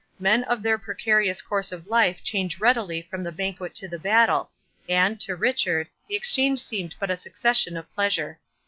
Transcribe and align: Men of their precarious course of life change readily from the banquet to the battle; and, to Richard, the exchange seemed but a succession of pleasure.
Men 0.17 0.43
of 0.45 0.63
their 0.63 0.79
precarious 0.79 1.43
course 1.43 1.71
of 1.71 1.85
life 1.85 2.23
change 2.23 2.59
readily 2.59 3.03
from 3.03 3.23
the 3.23 3.31
banquet 3.31 3.75
to 3.75 3.87
the 3.87 3.99
battle; 3.99 4.49
and, 4.89 5.21
to 5.21 5.35
Richard, 5.35 5.89
the 6.07 6.15
exchange 6.15 6.57
seemed 6.57 6.95
but 6.99 7.11
a 7.11 7.15
succession 7.15 7.77
of 7.77 7.85
pleasure. 7.93 8.39